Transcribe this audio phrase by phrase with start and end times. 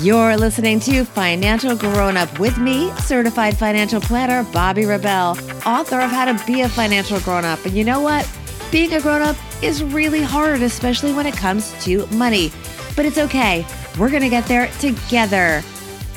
[0.00, 5.36] You're listening to Financial Grown Up with me, certified financial planner Bobbi Rebell,
[5.66, 7.64] author of How to Be a Financial Grown Up.
[7.64, 8.30] And you know what?
[8.70, 12.52] Being a grown up is really hard, especially when it comes to money.
[12.94, 13.66] But it's okay.
[13.98, 15.64] We're going to get there together.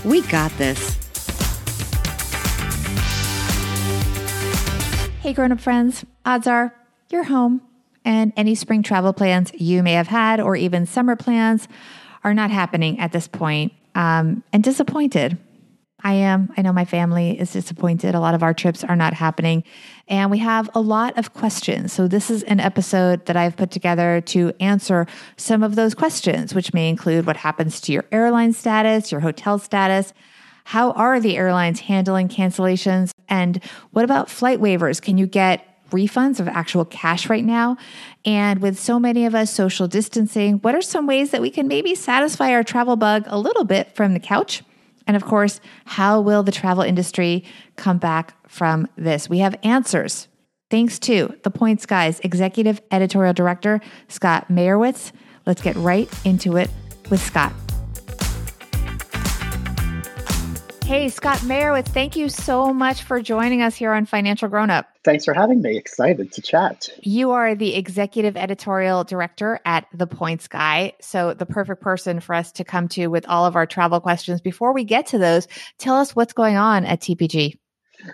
[0.05, 0.95] We got this.
[5.21, 6.05] Hey, grown up friends.
[6.23, 6.75] Odds are
[7.09, 7.63] you're home,
[8.05, 11.67] and any spring travel plans you may have had, or even summer plans,
[12.23, 15.37] are not happening at this point, um, and disappointed.
[16.03, 16.51] I am.
[16.57, 18.15] I know my family is disappointed.
[18.15, 19.63] A lot of our trips are not happening.
[20.07, 21.93] And we have a lot of questions.
[21.93, 25.05] So, this is an episode that I've put together to answer
[25.37, 29.59] some of those questions, which may include what happens to your airline status, your hotel
[29.59, 30.13] status.
[30.63, 33.11] How are the airlines handling cancellations?
[33.29, 35.01] And what about flight waivers?
[35.01, 37.77] Can you get refunds of actual cash right now?
[38.25, 41.67] And with so many of us social distancing, what are some ways that we can
[41.67, 44.63] maybe satisfy our travel bug a little bit from the couch?
[45.07, 47.43] And of course, how will the travel industry
[47.75, 49.29] come back from this?
[49.29, 50.27] We have answers.
[50.69, 55.11] Thanks to the Points Guys Executive Editorial Director, Scott Mayerowitz.
[55.45, 56.69] Let's get right into it
[57.09, 57.51] with Scott.
[60.91, 64.87] Hey, Scott Mayerowitz, thank you so much for joining us here on Financial Grown Up.
[65.05, 65.77] Thanks for having me.
[65.77, 66.89] Excited to chat.
[67.01, 70.91] You are the executive editorial director at The Points Guy.
[70.99, 74.41] So, the perfect person for us to come to with all of our travel questions.
[74.41, 77.55] Before we get to those, tell us what's going on at TPG.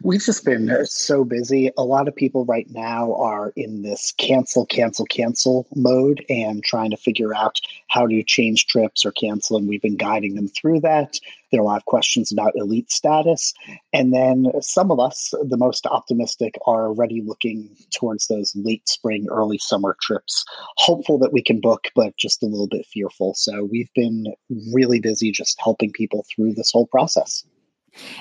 [0.04, 1.72] We've just been so busy.
[1.78, 6.92] A lot of people right now are in this cancel, cancel, cancel mode and trying
[6.92, 9.58] to figure out how do you change trips or cancel.
[9.58, 11.20] And we've been guiding them through that.
[11.52, 13.54] There are a lot of questions about elite status.
[13.94, 19.28] And then some of us, the most optimistic, are already looking towards those late spring,
[19.32, 20.44] early summer trips,
[20.78, 23.34] hopeful that we can book, but just a little bit fearful.
[23.36, 24.26] So we've been
[24.74, 27.46] really busy just helping people through this whole process.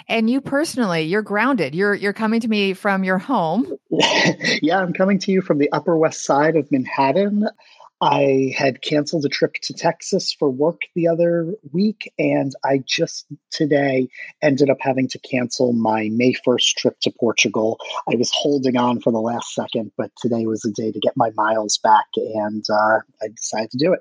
[0.08, 1.74] And you personally, you're grounded.
[1.74, 3.66] You're you're coming to me from your home.
[3.90, 7.48] yeah, I'm coming to you from the Upper West Side of Manhattan.
[8.00, 13.26] I had canceled a trip to Texas for work the other week, and I just
[13.50, 14.08] today
[14.42, 17.78] ended up having to cancel my May 1st trip to Portugal.
[18.10, 21.16] I was holding on for the last second, but today was the day to get
[21.16, 24.00] my miles back, and uh, I decided to do it.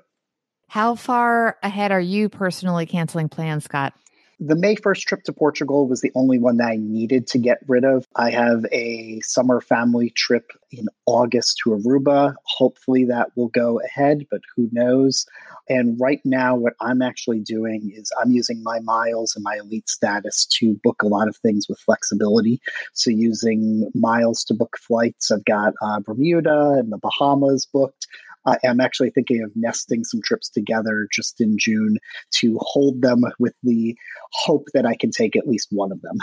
[0.68, 3.94] How far ahead are you personally canceling plans, Scott?
[4.38, 7.58] The May 1st trip to Portugal was the only one that I needed to get
[7.66, 8.06] rid of.
[8.16, 12.34] I have a summer family trip in August to Aruba.
[12.44, 15.24] Hopefully that will go ahead, but who knows?
[15.70, 19.88] And right now, what I'm actually doing is I'm using my miles and my elite
[19.88, 22.60] status to book a lot of things with flexibility.
[22.92, 28.06] So, using miles to book flights, I've got uh, Bermuda and the Bahamas booked.
[28.46, 31.98] I am actually thinking of nesting some trips together just in June
[32.36, 33.96] to hold them with the
[34.32, 36.18] hope that I can take at least one of them.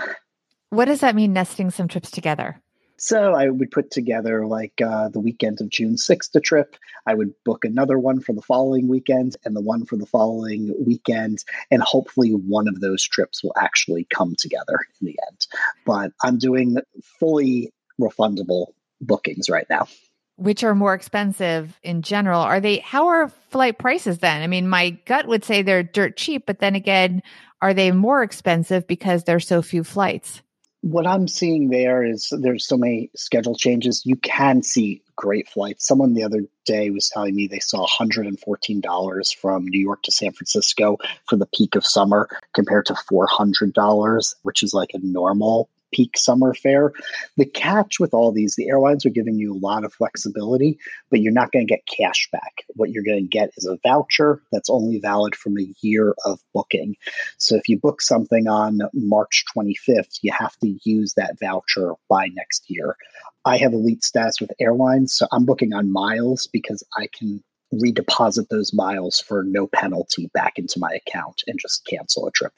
[0.69, 2.59] What does that mean, nesting some trips together?
[2.97, 6.75] So I would put together like uh, the weekend of June 6th a trip.
[7.05, 10.73] I would book another one for the following weekend and the one for the following
[10.79, 11.43] weekend.
[11.69, 15.47] And hopefully one of those trips will actually come together in the end.
[15.85, 16.77] But I'm doing
[17.19, 18.67] fully refundable
[19.01, 19.87] bookings right now
[20.35, 24.41] which are more expensive in general are they how are flight prices then?
[24.41, 27.21] I mean my gut would say they're dirt cheap but then again
[27.61, 30.41] are they more expensive because there's so few flights?
[30.81, 34.05] What i'm seeing there is there's so many schedule changes.
[34.05, 35.87] You can see great flights.
[35.87, 40.31] Someone the other day was telling me they saw $114 from new york to san
[40.31, 40.97] francisco
[41.29, 46.53] for the peak of summer compared to $400 which is like a normal peak summer
[46.53, 46.91] fare.
[47.37, 50.77] The catch with all these, the airlines are giving you a lot of flexibility,
[51.09, 52.65] but you're not going to get cash back.
[52.75, 56.39] What you're going to get is a voucher that's only valid from a year of
[56.53, 56.95] booking.
[57.37, 62.27] So if you book something on March 25th, you have to use that voucher by
[62.33, 62.97] next year.
[63.45, 67.43] I have elite status with airlines, so I'm booking on miles because I can
[67.73, 72.53] redeposit those miles for no penalty back into my account and just cancel a trip.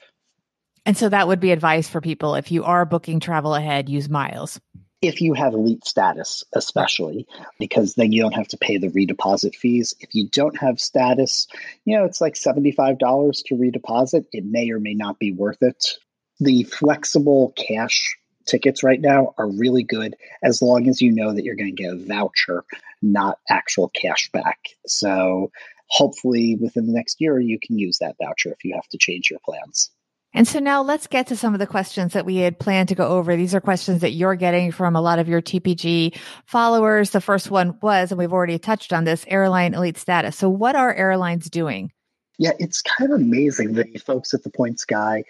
[0.86, 4.08] And so that would be advice for people if you are booking travel ahead, use
[4.08, 4.60] miles.
[5.02, 7.26] If you have elite status, especially,
[7.58, 9.94] because then you don't have to pay the redeposit fees.
[10.00, 11.48] If you don't have status,
[11.84, 12.98] you know, it's like $75
[13.46, 14.26] to redeposit.
[14.32, 15.98] It may or may not be worth it.
[16.38, 18.16] The flexible cash
[18.46, 21.82] tickets right now are really good as long as you know that you're going to
[21.82, 22.64] get a voucher,
[23.02, 24.60] not actual cash back.
[24.86, 25.50] So
[25.88, 29.30] hopefully within the next year, you can use that voucher if you have to change
[29.30, 29.90] your plans.
[30.36, 32.94] And so now let's get to some of the questions that we had planned to
[32.94, 33.36] go over.
[33.36, 37.10] These are questions that you're getting from a lot of your TPG followers.
[37.10, 40.36] The first one was, and we've already touched on this, airline elite status.
[40.36, 41.90] So what are airlines doing?
[42.38, 45.24] Yeah, it's kind of amazing the folks at the Points Guy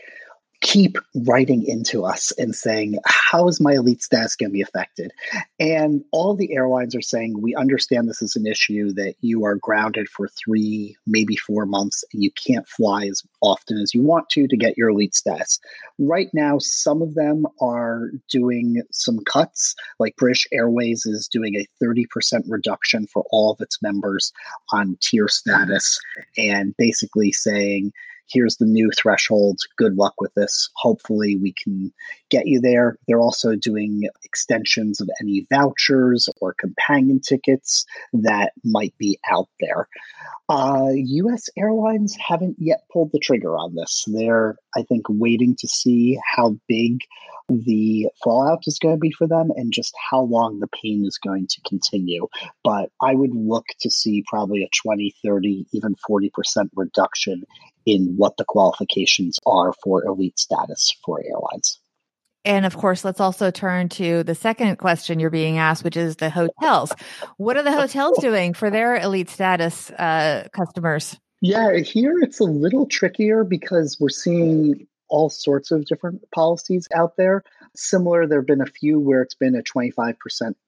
[0.60, 5.12] keep writing into us and saying, How is my elite status going to be affected?
[5.60, 9.56] And all the airlines are saying, We understand this is an issue that you are
[9.56, 14.28] grounded for three, maybe four months, and you can't fly as often as you want
[14.30, 15.58] to to get your elite status.
[15.98, 21.66] Right now, some of them are doing some cuts, like British Airways is doing a
[21.82, 22.06] 30%
[22.48, 24.32] reduction for all of its members
[24.72, 25.98] on tier status,
[26.36, 27.92] and basically saying,
[28.28, 29.60] here's the new threshold.
[29.76, 30.70] Good luck with this.
[30.76, 31.92] Hopefully, we can
[32.30, 32.98] get you there.
[33.06, 39.88] They're also doing extensions of any vouchers or companion tickets that might be out there.
[40.48, 44.04] Uh, US airlines haven't yet pulled the trigger on this.
[44.06, 47.00] They're, I think, waiting to see how big
[47.48, 51.18] the fallout is going to be for them and just how long the pain is
[51.18, 52.26] going to continue.
[52.64, 56.30] But I would look to see probably a 20, 30, even 40%
[56.74, 57.44] reduction
[57.84, 61.80] in what the qualifications are for elite status for airlines.
[62.46, 66.16] And of course, let's also turn to the second question you're being asked, which is
[66.16, 66.92] the hotels.
[67.38, 71.18] What are the hotels doing for their elite status uh, customers?
[71.40, 77.16] Yeah, here it's a little trickier because we're seeing all sorts of different policies out
[77.16, 77.42] there.
[77.76, 80.16] Similar, there have been a few where it's been a 25%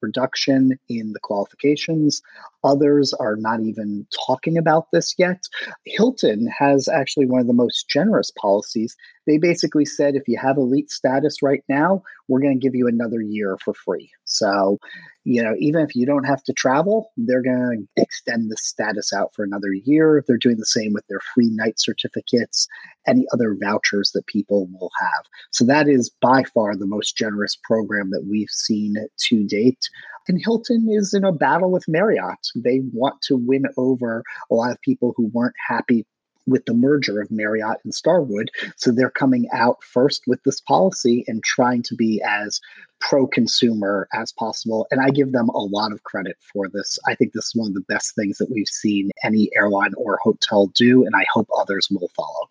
[0.00, 2.22] reduction in the qualifications.
[2.64, 5.44] Others are not even talking about this yet.
[5.86, 8.96] Hilton has actually one of the most generous policies.
[9.26, 12.86] They basically said if you have elite status right now, we're going to give you
[12.86, 14.10] another year for free.
[14.24, 14.78] So,
[15.24, 19.12] you know, even if you don't have to travel, they're going to extend the status
[19.12, 20.22] out for another year.
[20.26, 22.66] They're doing the same with their free night certificates,
[23.06, 25.24] any other vouchers that people will have.
[25.50, 28.94] So, that is by far the most generous program that we've seen
[29.28, 29.88] to date.
[30.28, 32.48] And Hilton is in a battle with Marriott.
[32.54, 36.04] They want to win over a lot of people who weren't happy
[36.48, 38.50] with the merger of Marriott and Starwood.
[38.76, 42.60] So they're coming out first with this policy and trying to be as
[43.00, 44.86] pro consumer as possible.
[44.90, 46.98] And I give them a lot of credit for this.
[47.06, 50.18] I think this is one of the best things that we've seen any airline or
[50.22, 52.48] hotel do, and I hope others will follow.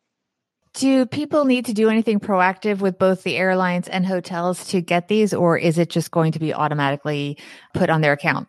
[0.73, 5.07] Do people need to do anything proactive with both the airlines and hotels to get
[5.07, 7.37] these, or is it just going to be automatically
[7.73, 8.47] put on their account?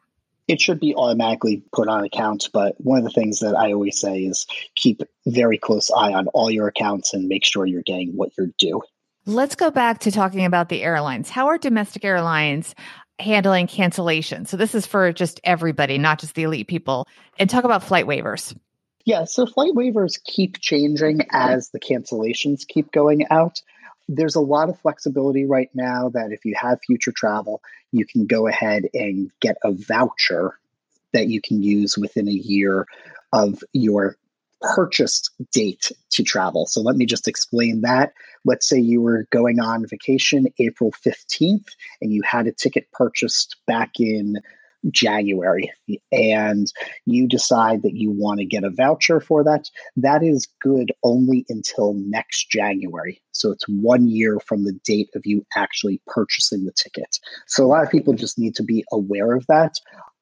[0.48, 4.00] It should be automatically put on accounts, but one of the things that I always
[4.00, 8.16] say is keep very close eye on all your accounts and make sure you're getting
[8.16, 8.82] what you're due.
[9.26, 11.28] Let's go back to talking about the airlines.
[11.28, 12.74] How are domestic airlines
[13.18, 14.46] handling cancellation?
[14.46, 17.06] So this is for just everybody, not just the elite people.
[17.38, 18.56] And talk about flight waivers.
[19.04, 23.60] Yeah, so flight waivers keep changing as the cancellations keep going out.
[24.08, 27.60] There's a lot of flexibility right now that if you have future travel,
[27.92, 30.58] you can go ahead and get a voucher
[31.12, 32.86] that you can use within a year
[33.32, 34.16] of your
[34.60, 36.66] purchased date to travel.
[36.66, 38.12] So let me just explain that.
[38.44, 41.66] Let's say you were going on vacation April 15th
[42.00, 44.36] and you had a ticket purchased back in
[44.90, 45.70] January
[46.12, 46.72] and
[47.06, 51.44] you decide that you want to get a voucher for that, that is good only
[51.48, 53.20] until next January.
[53.32, 57.18] So it's one year from the date of you actually purchasing the ticket.
[57.46, 59.74] So a lot of people just need to be aware of that.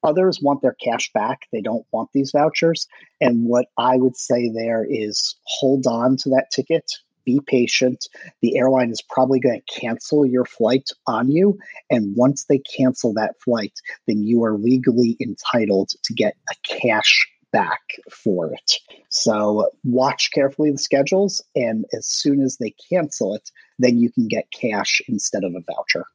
[0.03, 1.41] Others want their cash back.
[1.51, 2.87] They don't want these vouchers.
[3.19, 6.83] And what I would say there is hold on to that ticket
[7.27, 8.07] be patient.
[8.41, 11.59] The airline is probably going to cancel your flight on you.
[11.91, 13.73] And once they cancel that flight,
[14.07, 18.73] then you are legally entitled to get a cash back for it.
[19.09, 21.43] So watch carefully the schedules.
[21.53, 25.61] And as soon as they cancel it, then you can get cash instead of a
[25.73, 26.05] voucher.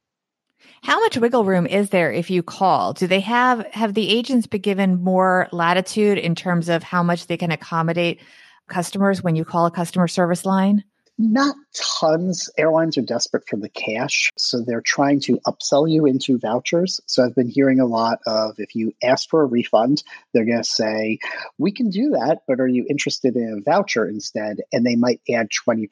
[0.81, 2.93] How much wiggle room is there if you call?
[2.93, 7.27] Do they have have the agents been given more latitude in terms of how much
[7.27, 8.19] they can accommodate
[8.67, 10.83] customers when you call a customer service line?
[11.19, 12.49] Not tons.
[12.57, 16.99] Airlines are desperate for the cash, so they're trying to upsell you into vouchers.
[17.05, 20.01] So I've been hearing a lot of if you ask for a refund,
[20.33, 21.19] they're going to say,
[21.59, 24.57] We can do that, but are you interested in a voucher instead?
[24.71, 25.87] And they might add 20%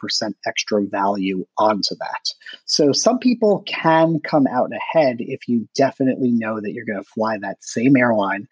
[0.48, 2.34] extra value onto that.
[2.66, 7.10] So some people can come out ahead if you definitely know that you're going to
[7.10, 8.48] fly that same airline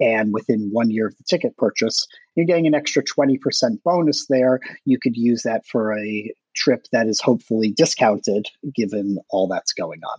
[0.00, 3.38] and within one year of the ticket purchase, you're getting an extra 20%
[3.84, 4.60] bonus there.
[4.84, 10.00] You could use that for a trip that is hopefully discounted given all that's going
[10.04, 10.18] on.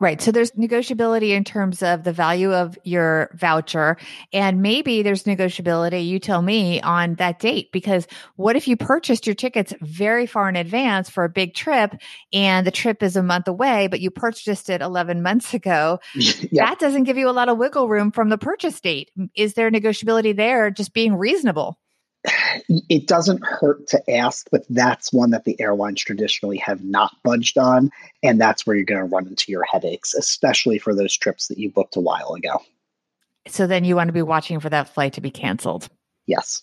[0.00, 0.20] Right.
[0.20, 3.96] So there's negotiability in terms of the value of your voucher.
[4.32, 7.70] And maybe there's negotiability, you tell me, on that date.
[7.72, 11.94] Because what if you purchased your tickets very far in advance for a big trip
[12.32, 16.00] and the trip is a month away, but you purchased it 11 months ago?
[16.16, 16.66] yeah.
[16.66, 19.12] That doesn't give you a lot of wiggle room from the purchase date.
[19.36, 21.78] Is there negotiability there just being reasonable?
[22.68, 27.58] It doesn't hurt to ask, but that's one that the airlines traditionally have not budged
[27.58, 27.90] on.
[28.22, 31.58] And that's where you're going to run into your headaches, especially for those trips that
[31.58, 32.60] you booked a while ago.
[33.46, 35.88] So then you want to be watching for that flight to be canceled.
[36.26, 36.62] Yes.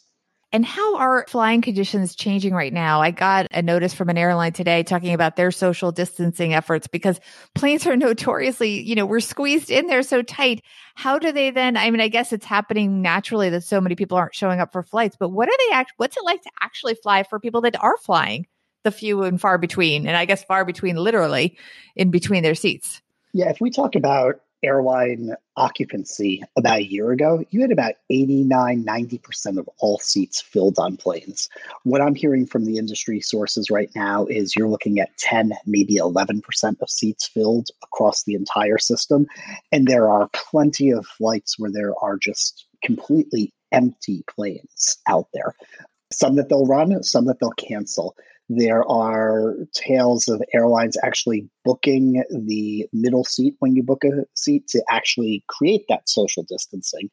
[0.53, 3.01] And how are flying conditions changing right now?
[3.01, 7.21] I got a notice from an airline today talking about their social distancing efforts because
[7.55, 10.61] planes are notoriously, you know, we're squeezed in there so tight.
[10.95, 11.77] How do they then?
[11.77, 14.83] I mean, I guess it's happening naturally that so many people aren't showing up for
[14.83, 15.93] flights, but what are they act?
[15.95, 18.45] What's it like to actually fly for people that are flying?
[18.83, 21.57] The few and far between, and I guess far between literally
[21.95, 23.01] in between their seats.
[23.31, 28.83] Yeah, if we talk about airline occupancy about a year ago, you had about 89,
[28.83, 31.49] 90% of all seats filled on planes.
[31.83, 35.97] What I'm hearing from the industry sources right now is you're looking at 10, maybe
[35.97, 36.41] 11%
[36.81, 39.27] of seats filled across the entire system.
[39.71, 45.55] And there are plenty of flights where there are just completely empty planes out there.
[46.11, 48.15] Some that they'll run, some that they'll cancel.
[48.53, 54.67] There are tales of airlines actually booking the middle seat when you book a seat
[54.69, 57.09] to actually create that social distancing.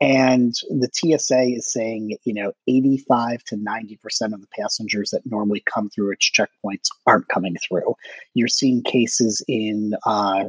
[0.00, 3.98] And the TSA is saying, you know, 85 to 90%
[4.34, 7.94] of the passengers that normally come through its checkpoints aren't coming through.
[8.34, 10.46] You're seeing cases in uh,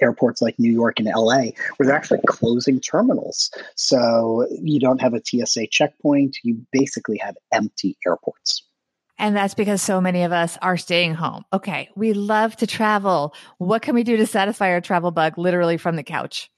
[0.00, 3.50] airports like New York and LA where they're actually closing terminals.
[3.74, 8.64] So you don't have a TSA checkpoint, you basically have empty airports.
[9.22, 11.44] And that's because so many of us are staying home.
[11.52, 13.34] Okay, we love to travel.
[13.58, 16.50] What can we do to satisfy our travel bug literally from the couch?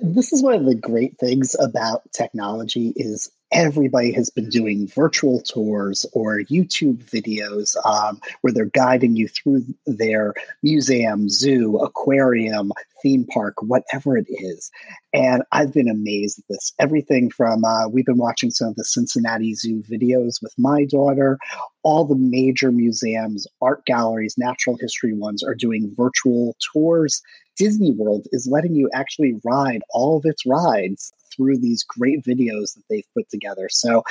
[0.00, 5.40] This is one of the great things about technology is everybody has been doing virtual
[5.40, 13.26] tours or YouTube videos um, where they're guiding you through their museum, zoo, aquarium, theme
[13.26, 14.70] park, whatever it is.
[15.12, 16.72] And I've been amazed at this.
[16.78, 21.38] Everything from, uh, we've been watching some of the Cincinnati Zoo videos with my daughter.
[21.82, 27.22] All the major museums, art galleries, natural history ones are doing virtual tours.
[27.56, 32.74] Disney World is letting you actually ride all of its rides through these great videos
[32.74, 33.68] that they've put together.
[33.70, 34.02] So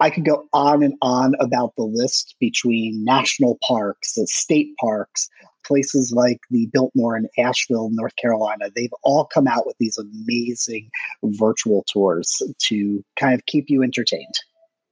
[0.00, 5.28] I could go on and on about the list between national parks, state parks,
[5.64, 8.70] places like the Biltmore in Asheville, North Carolina.
[8.74, 10.90] They've all come out with these amazing
[11.22, 14.34] virtual tours to kind of keep you entertained.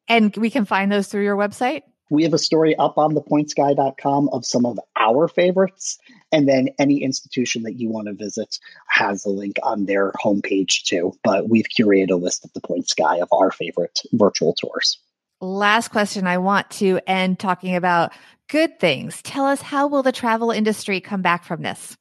[0.09, 1.83] And we can find those through your website?
[2.11, 5.99] We have a story up on thepointsguy.com of some of our favorites.
[6.31, 10.85] And then any institution that you want to visit has a link on their homepage
[10.85, 11.13] too.
[11.25, 14.99] But we've curated a list of the Points Guy of our favorite virtual tours.
[15.41, 18.13] Last question I want to end talking about
[18.49, 19.21] good things.
[19.23, 21.97] Tell us how will the travel industry come back from this?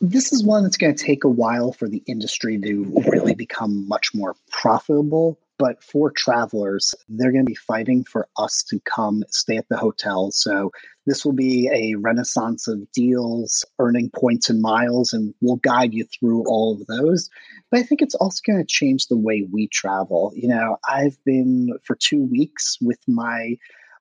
[0.00, 3.86] This is one that's going to take a while for the industry to really become
[3.86, 5.38] much more profitable.
[5.58, 9.76] But for travelers, they're going to be fighting for us to come stay at the
[9.76, 10.32] hotel.
[10.32, 10.72] So
[11.06, 16.06] this will be a renaissance of deals, earning points and miles, and we'll guide you
[16.06, 17.28] through all of those.
[17.70, 20.32] But I think it's also going to change the way we travel.
[20.34, 23.56] You know, I've been for two weeks with my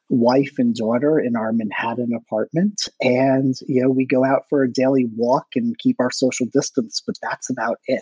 [0.10, 2.88] wife and daughter in our Manhattan apartment.
[3.02, 7.02] And, you know, we go out for a daily walk and keep our social distance,
[7.06, 8.02] but that's about it.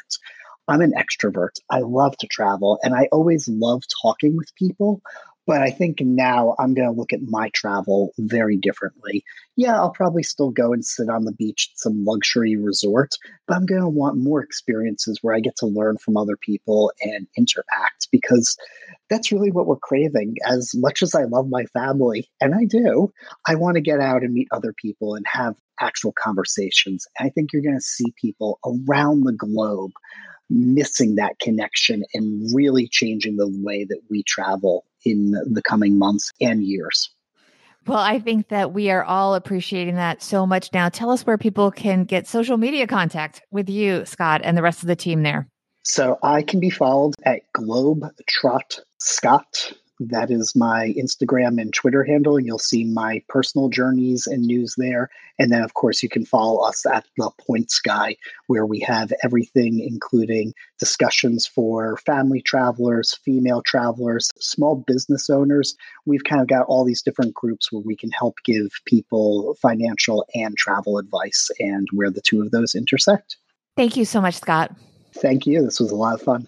[0.71, 1.59] I'm an extrovert.
[1.69, 5.01] I love to travel and I always love talking with people.
[5.47, 9.23] But I think now I'm going to look at my travel very differently.
[9.55, 13.09] Yeah, I'll probably still go and sit on the beach at some luxury resort,
[13.47, 16.91] but I'm going to want more experiences where I get to learn from other people
[17.01, 18.55] and interact because
[19.09, 20.35] that's really what we're craving.
[20.45, 23.11] As much as I love my family, and I do,
[23.47, 27.07] I want to get out and meet other people and have actual conversations.
[27.19, 29.91] I think you're going to see people around the globe
[30.51, 36.31] missing that connection and really changing the way that we travel in the coming months
[36.41, 37.09] and years.
[37.87, 40.89] Well, I think that we are all appreciating that so much now.
[40.89, 44.83] Tell us where people can get social media contact with you, Scott, and the rest
[44.83, 45.47] of the team there.
[45.83, 49.73] So I can be followed at Globetrot Scott
[50.09, 52.37] that is my Instagram and Twitter handle.
[52.37, 55.09] And you'll see my personal journeys and news there.
[55.37, 58.15] And then, of course, you can follow us at The Points Guy,
[58.47, 65.75] where we have everything, including discussions for family travelers, female travelers, small business owners.
[66.05, 70.25] We've kind of got all these different groups where we can help give people financial
[70.33, 73.37] and travel advice and where the two of those intersect.
[73.77, 74.71] Thank you so much, Scott.
[75.13, 75.63] Thank you.
[75.63, 76.47] This was a lot of fun.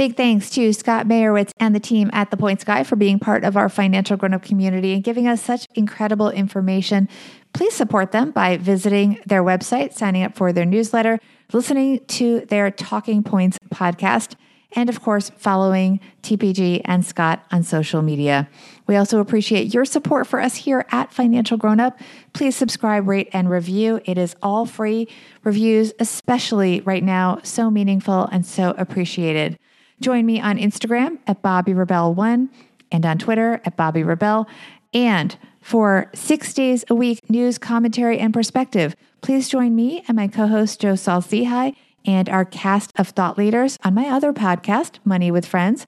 [0.00, 3.44] Big thanks to Scott Mayerowitz and the team at The Points Guy for being part
[3.44, 7.06] of our financial grown up community and giving us such incredible information.
[7.52, 11.18] Please support them by visiting their website, signing up for their newsletter,
[11.52, 14.36] listening to their Talking Points podcast,
[14.74, 18.48] and of course, following TPG and Scott on social media.
[18.86, 22.00] We also appreciate your support for us here at Financial Grown Up.
[22.32, 24.00] Please subscribe, rate, and review.
[24.06, 25.08] It is all free.
[25.44, 29.58] Reviews, especially right now, so meaningful and so appreciated.
[30.00, 32.48] Join me on Instagram at Bobbi Rebell1
[32.90, 34.48] and on Twitter at Bobby Rebel.
[34.94, 40.26] And for six days a week news, commentary, and perspective, please join me and my
[40.26, 41.74] co host, Joe Saul-Sehy,
[42.06, 45.86] and our cast of thought leaders on my other podcast, Money with Friends.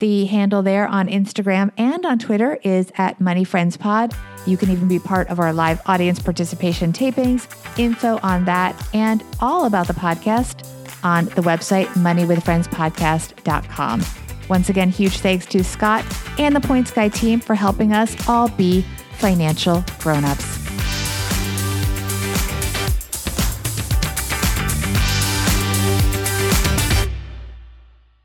[0.00, 4.14] The handle there on Instagram and on Twitter is at Money Friends Pod.
[4.44, 7.48] You can even be part of our live audience participation tapings.
[7.78, 10.68] Info on that and all about the podcast
[11.04, 14.02] on the website moneywithfriendspodcast.com.
[14.48, 16.04] Once again, huge thanks to Scott
[16.38, 20.62] and the Points Guy team for helping us all be financial grown-ups.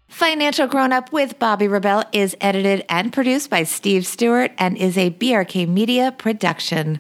[0.08, 4.98] Financial Grown Up with Bobbi Rebell is edited and produced by Steve Stewart and is
[4.98, 6.98] a BRK Media production.